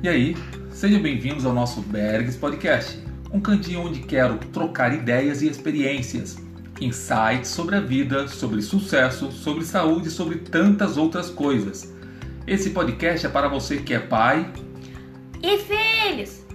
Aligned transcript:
E 0.00 0.08
aí, 0.08 0.36
sejam 0.70 1.02
bem-vindos 1.02 1.44
ao 1.44 1.52
nosso 1.52 1.80
Bergs 1.80 2.38
Podcast, 2.38 3.02
um 3.32 3.40
cantinho 3.40 3.80
onde 3.80 3.98
quero 3.98 4.38
trocar 4.52 4.94
ideias 4.94 5.42
e 5.42 5.48
experiências, 5.48 6.38
insights 6.80 7.50
sobre 7.50 7.74
a 7.74 7.80
vida, 7.80 8.28
sobre 8.28 8.62
sucesso, 8.62 9.32
sobre 9.32 9.64
saúde 9.64 10.06
e 10.06 10.10
sobre 10.12 10.36
tantas 10.36 10.96
outras 10.96 11.28
coisas. 11.28 11.92
Esse 12.46 12.70
podcast 12.70 13.26
é 13.26 13.28
para 13.28 13.48
você 13.48 13.78
que 13.78 13.92
é 13.92 13.98
pai 13.98 14.48
e 15.42 15.58
filhos. 15.58 16.46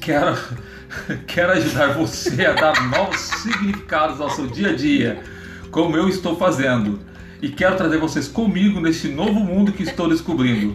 Quero, 0.00 0.34
quero 1.28 1.52
ajudar 1.52 1.92
você 1.92 2.46
a 2.46 2.54
dar 2.54 2.88
novos 2.88 3.20
significados 3.20 4.18
ao 4.18 4.30
seu 4.30 4.46
dia 4.46 4.70
a 4.70 4.74
dia, 4.74 5.22
como 5.70 5.94
eu 5.94 6.08
estou 6.08 6.38
fazendo. 6.38 6.98
E 7.42 7.50
quero 7.50 7.76
trazer 7.76 7.98
vocês 7.98 8.26
comigo 8.26 8.80
neste 8.80 9.08
novo 9.08 9.40
mundo 9.40 9.72
que 9.72 9.82
estou 9.82 10.08
descobrindo. 10.08 10.74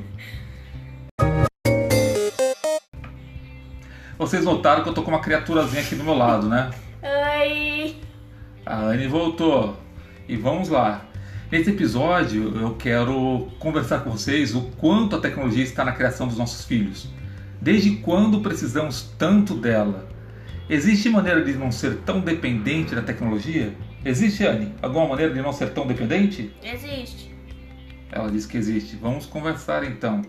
Vocês 4.24 4.46
notaram 4.46 4.84
que 4.84 4.88
eu 4.88 4.94
tô 4.94 5.04
com 5.04 5.12
uma 5.12 5.20
criaturazinha 5.20 5.82
aqui 5.82 5.96
do 5.96 6.04
meu 6.06 6.14
lado, 6.14 6.48
né? 6.48 6.72
Oi! 7.02 7.98
A 8.66 8.78
Anne 8.78 9.06
voltou. 9.06 9.78
E 10.30 10.38
vamos 10.38 10.70
lá. 10.70 11.06
Nesse 11.52 11.72
episódio 11.72 12.58
eu 12.58 12.74
quero 12.76 13.50
conversar 13.60 14.00
com 14.00 14.12
vocês 14.12 14.56
o 14.56 14.62
quanto 14.78 15.18
a 15.18 15.20
tecnologia 15.20 15.66
está 15.66 15.84
na 15.84 15.92
criação 15.92 16.26
dos 16.26 16.38
nossos 16.38 16.64
filhos. 16.64 17.10
Desde 17.60 17.98
quando 17.98 18.40
precisamos 18.40 19.14
tanto 19.20 19.56
dela? 19.56 20.08
Existe 20.70 21.10
maneira 21.10 21.44
de 21.44 21.56
não 21.56 21.70
ser 21.70 21.98
tão 21.98 22.22
dependente 22.22 22.96
da 22.96 23.02
tecnologia? 23.02 23.76
Existe, 24.06 24.46
Anne, 24.48 24.74
alguma 24.82 25.06
maneira 25.06 25.34
de 25.34 25.42
não 25.42 25.52
ser 25.52 25.72
tão 25.72 25.86
dependente? 25.86 26.50
Existe. 26.64 27.36
Ela 28.10 28.32
disse 28.32 28.48
que 28.48 28.56
existe. 28.56 28.96
Vamos 28.96 29.26
conversar 29.26 29.84
então. 29.84 30.22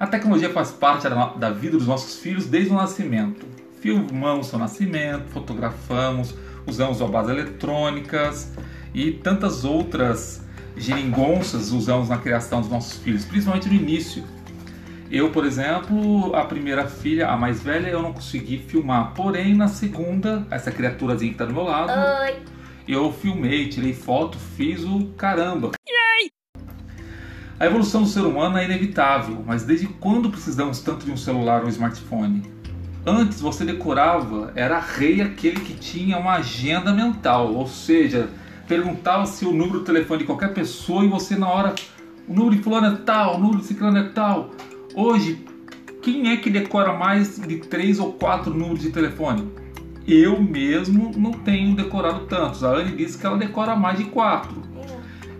A 0.00 0.06
tecnologia 0.06 0.48
faz 0.50 0.70
parte 0.70 1.08
da 1.08 1.50
vida 1.50 1.76
dos 1.76 1.88
nossos 1.88 2.20
filhos 2.20 2.46
desde 2.46 2.70
o 2.70 2.74
nascimento. 2.74 3.44
Filmamos 3.80 4.46
seu 4.46 4.56
nascimento, 4.56 5.28
fotografamos, 5.30 6.34
usamos 6.64 6.98
babás 7.00 7.28
eletrônicas 7.28 8.52
e 8.94 9.10
tantas 9.10 9.64
outras 9.64 10.46
geringonças 10.76 11.72
usamos 11.72 12.08
na 12.08 12.16
criação 12.16 12.60
dos 12.60 12.70
nossos 12.70 13.00
filhos, 13.00 13.24
principalmente 13.24 13.68
no 13.68 13.74
início. 13.74 14.22
Eu, 15.10 15.32
por 15.32 15.44
exemplo, 15.44 16.32
a 16.36 16.44
primeira 16.44 16.86
filha, 16.86 17.28
a 17.28 17.36
mais 17.36 17.60
velha, 17.60 17.88
eu 17.88 18.00
não 18.00 18.12
consegui 18.12 18.58
filmar. 18.58 19.14
Porém, 19.14 19.52
na 19.52 19.66
segunda, 19.66 20.46
essa 20.48 20.70
criaturazinha 20.70 21.30
que 21.30 21.34
está 21.34 21.44
do 21.44 21.52
meu 21.52 21.64
lado, 21.64 21.90
Oi! 22.22 22.36
eu 22.86 23.12
filmei, 23.12 23.68
tirei 23.68 23.94
foto, 23.94 24.38
fiz 24.38 24.84
o 24.84 25.06
caramba. 25.16 25.72
A 27.60 27.66
evolução 27.66 28.02
do 28.02 28.08
ser 28.08 28.20
humano 28.20 28.56
é 28.56 28.64
inevitável, 28.64 29.42
mas 29.44 29.64
desde 29.64 29.88
quando 29.88 30.30
precisamos 30.30 30.78
tanto 30.80 31.04
de 31.04 31.10
um 31.10 31.16
celular 31.16 31.64
ou 31.64 31.68
smartphone? 31.68 32.44
Antes 33.04 33.40
você 33.40 33.64
decorava, 33.64 34.52
era 34.54 34.78
rei 34.78 35.20
aquele 35.20 35.58
que 35.58 35.74
tinha 35.74 36.18
uma 36.18 36.34
agenda 36.34 36.92
mental, 36.92 37.52
ou 37.52 37.66
seja, 37.66 38.30
perguntava 38.68 39.26
se 39.26 39.44
o 39.44 39.52
número 39.52 39.80
do 39.80 39.84
telefone 39.84 40.20
de 40.20 40.26
qualquer 40.26 40.54
pessoa 40.54 41.04
e 41.04 41.08
você 41.08 41.34
na 41.34 41.48
hora, 41.48 41.74
o 42.28 42.32
número 42.32 42.54
de 42.54 42.62
fulano 42.62 42.94
é 42.94 42.96
tal, 42.98 43.34
o 43.34 43.38
número 43.40 43.58
de 43.58 43.66
ciclano 43.66 43.98
é 43.98 44.04
tal. 44.04 44.52
Hoje, 44.94 45.44
quem 46.00 46.30
é 46.30 46.36
que 46.36 46.50
decora 46.50 46.92
mais 46.92 47.40
de 47.40 47.56
três 47.56 47.98
ou 47.98 48.12
quatro 48.12 48.54
números 48.54 48.82
de 48.82 48.90
telefone? 48.90 49.50
Eu 50.06 50.40
mesmo 50.40 51.10
não 51.16 51.32
tenho 51.32 51.74
decorado 51.74 52.20
tantos. 52.26 52.62
A 52.62 52.68
Anne 52.68 52.96
disse 52.96 53.18
que 53.18 53.26
ela 53.26 53.36
decora 53.36 53.74
mais 53.74 53.98
de 53.98 54.04
quatro. 54.04 54.67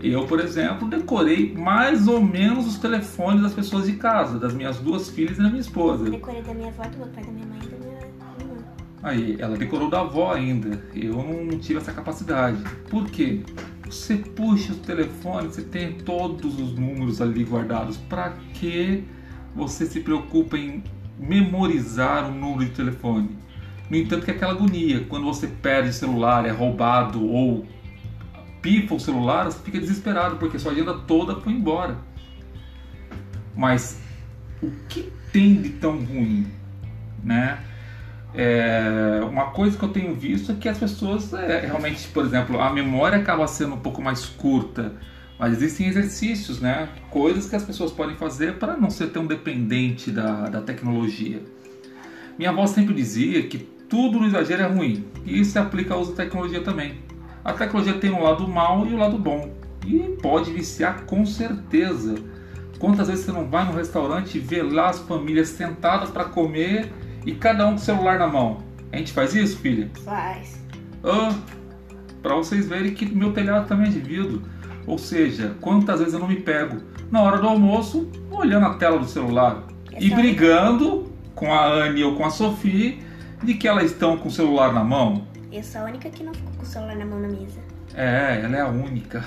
Eu, 0.01 0.27
por 0.27 0.39
exemplo, 0.39 0.89
decorei 0.89 1.53
mais 1.55 2.07
ou 2.07 2.21
menos 2.21 2.67
os 2.67 2.79
telefones 2.79 3.43
das 3.43 3.53
pessoas 3.53 3.87
de 3.87 3.95
casa, 3.95 4.39
das 4.39 4.55
minhas 4.55 4.79
duas 4.79 5.11
filhas 5.11 5.39
e 5.39 5.43
da 5.43 5.49
minha 5.49 5.61
esposa. 5.61 6.09
Decorei 6.09 6.43
da 6.43 6.55
minha 6.55 6.69
avó, 6.69 6.85
do 6.85 6.99
meu 6.99 7.07
pai, 7.09 7.25
da 7.25 7.33
minha 7.33 7.47
mãe 7.47 7.59
e 7.59 7.67
da 7.67 7.79
minha 7.79 7.99
irmã. 7.99 8.65
Aí, 9.03 9.37
ela 9.41 9.57
decorou 9.57 9.91
da 9.91 10.01
avó 10.01 10.33
ainda. 10.33 10.81
Eu 10.95 11.17
não 11.17 11.59
tive 11.59 11.81
essa 11.81 11.93
capacidade. 11.93 12.63
Por 12.89 13.07
quê? 13.07 13.41
Você 13.87 14.17
puxa 14.17 14.73
o 14.73 14.77
telefone, 14.77 15.49
você 15.49 15.63
tem 15.63 15.95
todos 15.95 16.61
os 16.61 16.75
números 16.79 17.21
ali 17.21 17.43
guardados. 17.43 17.97
Para 17.97 18.35
que 18.55 19.03
você 19.55 19.85
se 19.85 20.01
preocupa 20.01 20.57
em 20.57 20.85
memorizar 21.19 22.31
o 22.31 22.35
número 22.35 22.67
de 22.67 22.77
telefone? 22.77 23.31
No 23.91 23.97
entanto, 23.97 24.25
que 24.25 24.31
é 24.31 24.35
aquela 24.35 24.53
agonia, 24.53 25.05
quando 25.09 25.25
você 25.25 25.47
perde 25.47 25.89
o 25.89 25.93
celular, 25.93 26.45
é 26.45 26.51
roubado 26.51 27.25
ou 27.25 27.67
pifa 28.61 28.95
o 28.95 29.01
celular, 29.01 29.47
você 29.47 29.59
fica 29.61 29.79
desesperado 29.79 30.37
porque 30.37 30.59
sua 30.59 30.73
agenda 30.73 30.95
toda 30.95 31.37
foi 31.37 31.53
embora. 31.53 31.97
Mas 33.57 34.01
o 34.63 34.71
que 34.89 35.13
tem 35.33 35.61
de 35.61 35.71
tão 35.71 35.99
ruim, 35.99 36.47
né? 37.23 37.59
É, 38.35 39.21
uma 39.29 39.47
coisa 39.47 39.77
que 39.77 39.85
eu 39.85 39.89
tenho 39.89 40.15
visto 40.15 40.53
é 40.53 40.55
que 40.55 40.69
as 40.69 40.79
pessoas 40.79 41.33
é, 41.33 41.61
realmente, 41.61 42.07
por 42.09 42.25
exemplo, 42.25 42.61
a 42.61 42.73
memória 42.73 43.19
acaba 43.19 43.47
sendo 43.47 43.75
um 43.75 43.81
pouco 43.81 44.03
mais 44.03 44.27
curta, 44.27 44.93
mas 45.39 45.55
existem 45.55 45.87
exercícios, 45.87 46.61
né? 46.61 46.89
Coisas 47.11 47.49
que 47.49 47.57
as 47.57 47.65
pessoas 47.65 47.91
podem 47.91 48.17
fazer 48.17 48.55
para 48.55 48.77
não 48.77 48.91
ser 48.91 49.09
tão 49.09 49.27
dependente 49.27 50.11
da, 50.11 50.49
da 50.49 50.61
tecnologia. 50.61 51.43
Minha 52.39 52.51
avó 52.51 52.67
sempre 52.67 52.95
dizia 52.95 53.43
que 53.45 53.59
tudo 53.59 54.21
no 54.21 54.27
exagero 54.27 54.63
é 54.63 54.67
ruim, 54.67 55.05
e 55.25 55.41
isso 55.41 55.53
se 55.53 55.59
aplica 55.59 55.95
ao 55.95 56.01
uso 56.01 56.11
da 56.11 56.25
tecnologia 56.25 56.61
também. 56.61 57.08
A 57.45 57.53
tecnologia 57.53 57.95
tem 57.95 58.11
um 58.11 58.23
lado 58.23 58.47
mal 58.47 58.87
e 58.87 58.93
o 58.93 58.97
um 58.97 58.99
lado 58.99 59.19
bom, 59.19 59.51
e 59.87 59.99
pode 60.23 60.53
viciar 60.53 61.05
com 61.05 61.25
certeza. 61.25 62.17
Quantas 62.79 63.09
vezes 63.09 63.25
você 63.25 63.33
não 63.33 63.49
vai 63.49 63.65
no 63.65 63.73
restaurante 63.73 64.39
e 64.39 64.41
vê 64.41 64.63
lá 64.63 64.91
as 64.91 64.99
famílias 65.01 65.49
sentadas 65.49 66.11
para 66.11 66.25
comer 66.25 66.93
e 67.27 67.35
cada 67.35 67.67
um 67.67 67.71
com 67.71 67.77
o 67.77 67.81
celular 67.81 68.19
na 68.19 68.27
mão? 68.27 68.59
A 68.93 68.97
gente 68.97 69.13
faz 69.13 69.35
isso, 69.35 69.59
filha? 69.59 69.91
Faz. 70.05 70.63
Ah, 71.03 71.35
para 72.23 72.35
vocês 72.35 72.69
verem 72.69 72.95
que 72.95 73.07
meu 73.07 73.33
telhado 73.33 73.67
também 73.67 73.89
é 73.89 73.91
de 73.91 74.01
vidro. 74.01 74.43
Ou 74.87 74.97
seja, 74.97 75.55
quantas 75.61 75.99
vezes 75.99 76.15
eu 76.15 76.21
não 76.21 76.29
me 76.29 76.37
pego 76.37 76.81
na 77.11 77.21
hora 77.21 77.39
do 77.39 77.47
almoço 77.47 78.11
olhando 78.31 78.67
a 78.67 78.75
tela 78.75 78.99
do 78.99 79.07
celular 79.07 79.65
e 79.99 80.11
brigando 80.11 81.13
com 81.35 81.53
a 81.53 81.67
Anne 81.67 82.05
ou 82.05 82.15
com 82.15 82.25
a 82.25 82.31
Sofia 82.31 82.97
de 83.43 83.55
que 83.55 83.69
elas 83.69 83.85
estão 83.85 84.17
com 84.17 84.29
o 84.29 84.31
celular 84.31 84.73
na 84.73 84.83
mão. 84.83 85.28
Eu 85.51 85.63
sou 85.63 85.81
a 85.81 85.85
única 85.85 86.11
que 86.11 86.23
não 86.23 86.35
ficou 86.35 86.53
com 86.53 86.63
o 86.63 86.67
celular 86.67 86.95
na 86.97 87.07
mão 87.07 87.21
na 87.21 87.29
mesa. 87.29 87.59
É, 87.95 88.43
ela 88.45 88.57
é 88.57 88.61
a 88.61 88.69
única. 88.69 89.25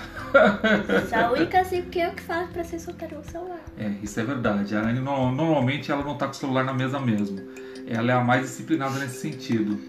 Sou 1.10 1.18
a 1.18 1.32
única 1.32 1.62
assim 1.62 1.82
porque 1.82 2.00
eu 2.00 2.12
que 2.12 2.22
falo 2.22 2.48
pra 2.50 2.64
você 2.64 2.80
soltar 2.80 3.10
o 3.14 3.24
celular. 3.24 3.60
É, 3.78 3.92
isso 4.04 4.20
é 4.20 4.24
verdade. 4.24 4.76
A 4.76 4.82
Anne 4.82 5.00
no- 5.00 5.32
normalmente 5.32 5.92
ela 5.92 6.04
não 6.04 6.16
tá 6.16 6.28
com 6.28 6.34
o 6.34 6.36
celular 6.36 6.64
na 6.64 6.74
mesa 6.74 7.00
mesmo. 7.00 7.40
Ela 7.88 8.12
é 8.12 8.16
a 8.16 8.24
mais 8.24 8.44
disciplinada 8.44 9.00
nesse 9.00 9.20
sentido. 9.20 9.80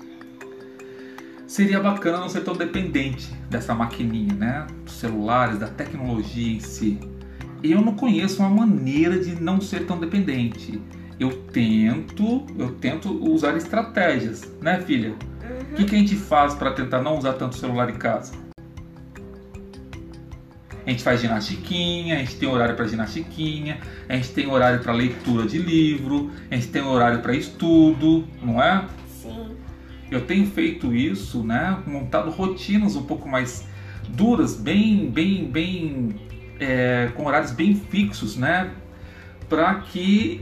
Seria 1.46 1.80
bacana 1.80 2.18
não 2.18 2.30
ser 2.30 2.40
tão 2.40 2.54
dependente 2.56 3.30
dessa 3.50 3.74
maquininha, 3.74 4.32
né? 4.32 4.66
Dos 4.86 4.94
celulares, 4.94 5.58
da 5.58 5.68
tecnologia 5.68 6.56
em 6.56 6.60
si. 6.60 6.98
Eu 7.62 7.82
não 7.82 7.94
conheço 7.94 8.40
uma 8.40 8.48
maneira 8.48 9.20
de 9.20 9.40
não 9.40 9.60
ser 9.60 9.84
tão 9.86 10.00
dependente. 10.00 10.80
Eu 11.18 11.30
tento, 11.52 12.46
eu 12.58 12.74
tento 12.74 13.10
usar 13.24 13.56
estratégias, 13.56 14.50
né, 14.60 14.80
filha? 14.80 15.14
O 15.72 15.74
que, 15.74 15.84
que 15.84 15.94
a 15.94 15.98
gente 15.98 16.16
faz 16.16 16.54
para 16.54 16.72
tentar 16.72 17.02
não 17.02 17.16
usar 17.16 17.34
tanto 17.34 17.56
celular 17.56 17.88
em 17.90 17.96
casa? 17.96 18.32
A 20.84 20.90
gente 20.90 21.02
faz 21.02 21.20
ginastiquinha, 21.20 22.16
a 22.16 22.18
gente 22.18 22.36
tem 22.36 22.48
horário 22.48 22.74
para 22.74 22.86
ginastiquinha, 22.88 23.78
a 24.08 24.16
gente 24.16 24.30
tem 24.30 24.48
horário 24.48 24.80
para 24.80 24.92
leitura 24.92 25.46
de 25.46 25.58
livro, 25.58 26.30
a 26.50 26.56
gente 26.56 26.68
tem 26.68 26.82
horário 26.82 27.20
para 27.20 27.34
estudo, 27.34 28.26
não 28.42 28.60
é? 28.60 28.84
Sim. 29.06 29.56
Eu 30.10 30.22
tenho 30.22 30.46
feito 30.46 30.92
isso, 30.92 31.44
né? 31.44 31.78
Montado 31.86 32.30
rotinas 32.30 32.96
um 32.96 33.04
pouco 33.04 33.28
mais 33.28 33.64
duras, 34.08 34.56
bem, 34.56 35.08
bem, 35.08 35.44
bem, 35.44 36.16
é, 36.58 37.10
com 37.14 37.26
horários 37.26 37.52
bem 37.52 37.76
fixos, 37.76 38.36
né? 38.36 38.70
Para 39.48 39.76
que 39.76 40.40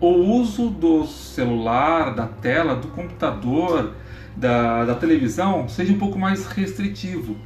o 0.00 0.08
uso 0.08 0.70
do 0.70 1.06
celular, 1.06 2.14
da 2.14 2.26
tela, 2.26 2.76
do 2.76 2.88
computador, 2.88 3.94
da, 4.36 4.84
da 4.84 4.94
televisão 4.94 5.68
seja 5.68 5.92
um 5.92 5.98
pouco 5.98 6.18
mais 6.18 6.46
restritivo. 6.46 7.36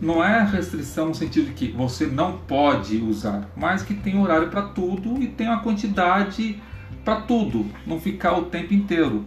Não 0.00 0.22
é 0.22 0.44
restrição 0.44 1.08
no 1.08 1.14
sentido 1.14 1.46
de 1.46 1.52
que 1.52 1.72
você 1.72 2.06
não 2.06 2.38
pode 2.38 2.98
usar, 2.98 3.50
mas 3.56 3.82
que 3.82 3.94
tem 3.94 4.20
horário 4.20 4.48
para 4.48 4.62
tudo 4.62 5.20
e 5.22 5.26
tem 5.26 5.48
uma 5.48 5.60
quantidade 5.60 6.62
para 7.04 7.22
tudo, 7.22 7.66
não 7.86 7.98
ficar 7.98 8.36
o 8.36 8.44
tempo 8.46 8.74
inteiro. 8.74 9.26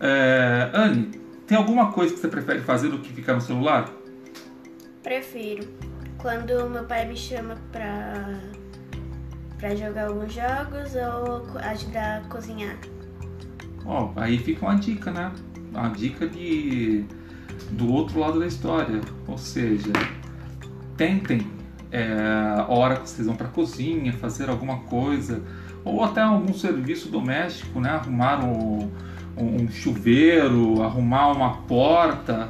É, 0.00 0.70
Anne, 0.74 1.10
tem 1.46 1.56
alguma 1.56 1.92
coisa 1.92 2.12
que 2.12 2.20
você 2.20 2.28
prefere 2.28 2.60
fazer 2.60 2.88
do 2.88 2.98
que 2.98 3.12
ficar 3.12 3.34
no 3.34 3.40
celular? 3.40 3.88
Prefiro. 5.02 5.68
Quando 6.18 6.68
meu 6.68 6.84
pai 6.84 7.06
me 7.06 7.16
chama 7.16 7.56
pra, 7.70 8.40
pra 9.60 9.74
jogar 9.76 10.08
alguns 10.08 10.32
jogos 10.32 10.94
ou 10.94 11.58
ajudar 11.58 12.22
a 12.22 12.28
cozinhar. 12.28 12.76
Ó, 13.84 14.10
aí 14.16 14.38
fica 14.38 14.64
uma 14.64 14.76
dica, 14.76 15.10
né? 15.10 15.30
Uma 15.70 15.88
dica 15.90 16.26
de 16.26 17.04
do 17.72 17.92
outro 17.92 18.18
lado 18.18 18.40
da 18.40 18.46
história. 18.46 19.00
Ou 19.28 19.36
seja, 19.36 19.92
tentem 20.96 21.46
é, 21.92 22.12
a 22.56 22.66
hora 22.68 22.96
que 22.96 23.08
vocês 23.08 23.26
vão 23.26 23.36
para 23.36 23.46
a 23.46 23.50
cozinha, 23.50 24.12
fazer 24.14 24.48
alguma 24.48 24.78
coisa, 24.80 25.42
ou 25.84 26.02
até 26.02 26.22
algum 26.22 26.54
serviço 26.54 27.10
doméstico, 27.10 27.80
né? 27.80 27.90
Arrumar 27.90 28.44
um, 28.44 28.90
um 29.36 29.68
chuveiro, 29.70 30.82
arrumar 30.82 31.32
uma 31.32 31.58
porta. 31.62 32.48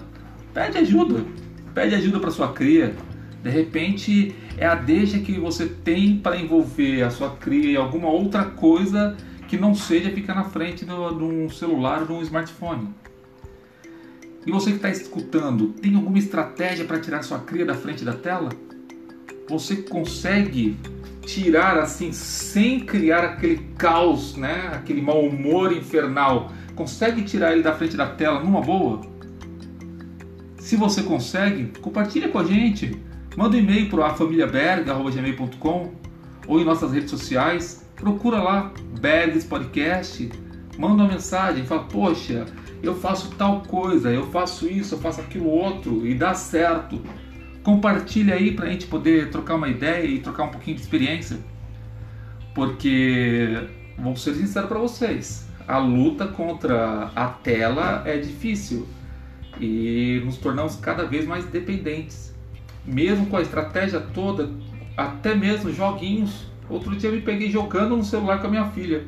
Pede 0.55 0.79
ajuda, 0.79 1.25
pede 1.75 1.95
ajuda 1.95 2.21
para 2.21 2.31
sua 2.31 2.53
cria. 2.53 2.95
De 3.43 3.51
repente 3.51 4.35
é 4.61 4.67
a 4.67 4.75
deixa 4.75 5.19
que 5.19 5.41
você 5.41 5.67
tem 5.67 6.19
para 6.19 6.37
envolver 6.37 7.03
a 7.03 7.09
sua 7.09 7.31
cria 7.31 7.73
em 7.73 7.77
alguma 7.77 8.11
outra 8.11 8.45
coisa 8.45 9.17
que 9.49 9.57
não 9.57 9.75
seja 9.75 10.11
ficar 10.11 10.35
na 10.35 10.45
frente 10.45 10.85
de 10.85 10.93
um 10.93 11.49
celular 11.49 12.03
ou 12.03 12.07
de 12.07 12.12
um 12.12 12.23
smartphone. 12.23 12.91
E 14.47 14.51
você 14.51 14.71
que 14.71 14.77
está 14.77 14.91
escutando, 14.91 15.69
tem 15.69 15.97
alguma 15.97 16.19
estratégia 16.19 16.85
para 16.85 17.01
tirar 17.01 17.23
sua 17.23 17.39
cria 17.39 17.65
da 17.65 17.75
frente 17.75 18.05
da 18.05 18.12
tela? 18.12 18.51
Você 19.49 19.77
consegue 19.77 20.77
tirar 21.23 21.79
assim 21.79 22.13
sem 22.13 22.81
criar 22.81 23.25
aquele 23.25 23.67
caos, 23.79 24.37
né? 24.37 24.71
Aquele 24.75 25.01
mau 25.01 25.25
humor 25.25 25.73
infernal. 25.73 26.53
Consegue 26.75 27.23
tirar 27.23 27.53
ele 27.53 27.63
da 27.63 27.73
frente 27.73 27.97
da 27.97 28.06
tela 28.06 28.41
numa 28.41 28.61
boa? 28.61 29.01
Se 30.59 30.77
você 30.77 31.03
consegue, 31.03 31.73
compartilha 31.81 32.29
com 32.29 32.39
a 32.39 32.45
gente. 32.45 33.09
Manda 33.37 33.56
um 33.56 33.61
e-mail 33.61 33.88
para 33.88 34.06
afamiliaberg.gmail.com 34.09 35.94
ou 36.49 36.61
em 36.61 36.65
nossas 36.65 36.93
redes 36.93 37.11
sociais. 37.11 37.87
Procura 37.94 38.43
lá, 38.43 38.73
Bergs 39.00 39.47
Podcast. 39.47 40.31
Manda 40.77 41.05
uma 41.05 41.12
mensagem, 41.12 41.65
fala, 41.65 41.85
poxa, 41.85 42.47
eu 42.82 42.94
faço 42.94 43.31
tal 43.37 43.61
coisa, 43.62 44.11
eu 44.11 44.27
faço 44.31 44.67
isso, 44.67 44.94
eu 44.94 44.99
faço 44.99 45.21
aquilo 45.21 45.47
outro 45.47 46.06
e 46.06 46.15
dá 46.15 46.35
certo. 46.35 47.00
Compartilha 47.62 48.35
aí 48.35 48.53
para 48.53 48.67
a 48.67 48.71
gente 48.71 48.87
poder 48.87 49.31
trocar 49.31 49.56
uma 49.56 49.69
ideia 49.69 50.06
e 50.06 50.19
trocar 50.19 50.44
um 50.44 50.50
pouquinho 50.50 50.77
de 50.77 50.82
experiência. 50.82 51.38
Porque, 52.55 53.69
vou 53.99 54.17
ser 54.17 54.35
sincero 54.35 54.67
para 54.67 54.79
vocês, 54.79 55.47
a 55.69 55.79
luta 55.79 56.27
contra 56.27 57.12
a 57.15 57.29
tela 57.29 58.03
é 58.06 58.17
difícil 58.19 58.88
e 59.61 60.21
nos 60.25 60.37
tornamos 60.38 60.77
cada 60.77 61.05
vez 61.05 61.27
mais 61.27 61.44
dependentes. 61.44 62.30
Mesmo 62.85 63.27
com 63.27 63.37
a 63.37 63.43
estratégia 63.43 64.00
toda, 64.00 64.50
até 64.97 65.35
mesmo 65.35 65.73
joguinhos. 65.73 66.47
Outro 66.69 66.94
dia 66.97 67.11
eu 67.11 67.15
me 67.15 67.21
peguei 67.21 67.50
jogando 67.50 67.97
no 67.97 68.05
celular 68.05 68.41
com 68.41 68.47
a 68.47 68.50
minha 68.50 68.67
filha. 68.67 69.05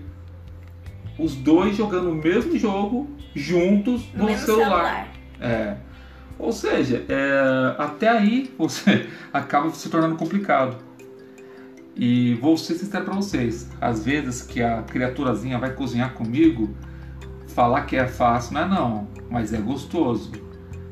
Os 1.18 1.34
dois 1.34 1.76
jogando 1.76 2.10
o 2.10 2.14
mesmo 2.14 2.58
jogo 2.58 3.08
juntos 3.34 4.02
no, 4.14 4.28
no 4.28 4.38
celular. 4.38 4.38
celular. 4.38 5.08
É. 5.40 5.76
Ou 6.38 6.52
seja, 6.52 7.04
é, 7.08 7.76
até 7.78 8.08
aí 8.08 8.52
você 8.58 9.08
acaba 9.32 9.70
se 9.70 9.88
tornando 9.88 10.16
complicado. 10.16 10.76
E 11.94 12.34
vou 12.36 12.56
ser 12.56 12.74
sincero 12.74 13.04
para 13.04 13.14
vocês: 13.14 13.70
às 13.80 14.04
vezes 14.04 14.42
que 14.42 14.62
a 14.62 14.82
criaturazinha 14.82 15.58
vai 15.58 15.72
cozinhar 15.72 16.14
comigo, 16.14 16.74
falar 17.48 17.82
que 17.82 17.96
é 17.96 18.06
fácil 18.06 18.54
não 18.54 18.62
é 18.62 18.68
não, 18.68 19.08
mas 19.30 19.52
é 19.52 19.58
gostoso. 19.58 20.32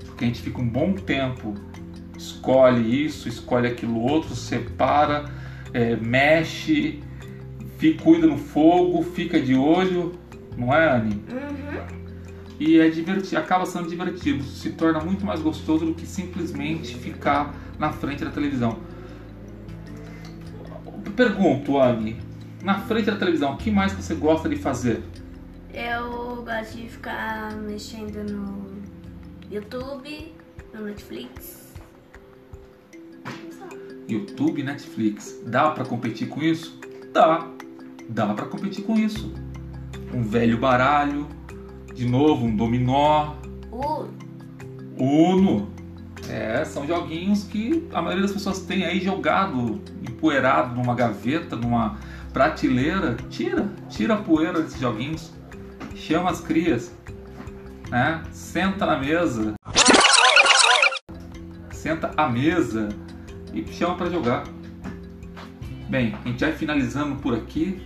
Porque 0.05 0.25
a 0.25 0.27
gente 0.27 0.43
fica 0.43 0.61
um 0.61 0.69
bom 0.69 0.93
tempo, 0.93 1.55
escolhe 2.21 3.05
isso, 3.05 3.29
escolhe 3.29 3.67
aquilo 3.67 4.01
outro, 4.01 4.35
separa, 4.35 5.25
é, 5.73 5.97
mexe, 5.97 7.03
fica, 7.79 8.03
cuida 8.03 8.27
no 8.27 8.39
fogo, 8.39 9.03
fica 9.03 9.41
de 9.41 9.55
olho, 9.55 10.19
não 10.57 10.75
é, 10.75 10.97
Anne? 10.97 11.23
Uhum 11.31 12.01
e 12.61 12.79
é 12.79 12.91
divertido, 12.91 13.39
acaba 13.39 13.65
sendo 13.65 13.89
divertido, 13.89 14.45
se 14.45 14.73
torna 14.73 15.01
muito 15.01 15.25
mais 15.25 15.41
gostoso 15.41 15.87
do 15.87 15.95
que 15.95 16.07
simplesmente 16.07 16.95
ficar 16.95 17.55
na 17.79 17.91
frente 17.91 18.23
da 18.23 18.31
televisão. 18.31 18.79
Pergunto, 21.17 21.79
Anne, 21.81 22.21
na 22.63 22.79
frente 22.81 23.07
da 23.07 23.17
televisão, 23.17 23.55
o 23.55 23.57
que 23.57 23.71
mais 23.71 23.93
você 23.93 24.15
gosta 24.15 24.47
de 24.47 24.57
fazer? 24.57 25.03
Eu 25.73 26.43
gosto 26.45 26.77
de 26.77 26.89
ficar 26.91 27.57
mexendo 27.57 28.31
no 28.31 28.83
YouTube, 29.51 30.35
no 30.75 30.83
Netflix. 30.83 31.70
YouTube, 34.15 34.63
Netflix, 34.63 35.41
dá 35.47 35.71
para 35.71 35.85
competir 35.85 36.29
com 36.29 36.43
isso? 36.43 36.79
Dá, 37.13 37.47
dá 38.09 38.35
para 38.35 38.47
competir 38.47 38.85
com 38.85 38.97
isso. 38.97 39.33
Um 40.13 40.23
velho 40.23 40.59
baralho, 40.59 41.29
de 41.95 42.07
novo, 42.07 42.47
um 42.47 42.55
dominó. 42.55 43.35
Uno. 43.71 44.11
Uno. 44.99 45.71
É, 46.29 46.65
são 46.65 46.87
joguinhos 46.87 47.45
que 47.45 47.89
a 47.93 48.01
maioria 48.01 48.23
das 48.23 48.33
pessoas 48.33 48.61
tem 48.61 48.85
aí 48.85 49.01
jogado, 49.01 49.81
empoeirado 50.09 50.75
numa 50.75 50.95
gaveta, 50.95 51.57
numa 51.57 51.99
prateleira. 52.33 53.17
Tira, 53.29 53.69
tira 53.89 54.15
a 54.15 54.17
poeira 54.19 54.63
desses 54.63 54.81
joguinhos. 54.81 55.33
Chama 55.95 56.31
as 56.31 56.41
crias. 56.41 56.93
Né? 57.91 58.23
Senta 58.33 58.87
na 58.87 58.99
mesa. 58.99 59.55
Senta 61.73 62.13
à 62.17 62.29
mesa 62.29 62.89
e 63.53 63.67
chama 63.73 63.97
para 63.97 64.11
jogar. 64.11 64.45
Bem, 65.89 66.15
a 66.25 66.29
gente 66.29 66.41
vai 66.41 66.53
finalizando 66.53 67.17
por 67.17 67.35
aqui. 67.35 67.83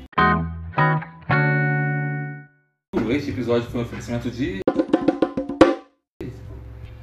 Este 3.09 3.31
episódio 3.31 3.71
foi 3.71 3.81
um 3.81 3.85
oferecimento 3.85 4.31
de. 4.31 4.61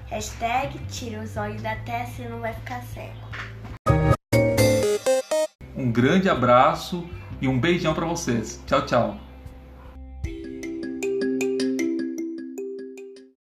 Hashtag 0.07 0.77
tira 0.89 1.21
os 1.21 1.37
olhos 1.37 1.61
da 1.61 1.75
testa 1.77 2.21
e 2.21 2.27
não 2.27 2.39
vai 2.39 2.53
ficar 2.53 2.81
cego. 2.81 3.13
Um 5.75 5.91
grande 5.91 6.29
abraço 6.29 7.09
e 7.41 7.47
um 7.47 7.59
beijão 7.59 7.93
para 7.93 8.05
vocês. 8.05 8.61
Tchau, 8.67 8.85
tchau. 8.85 9.30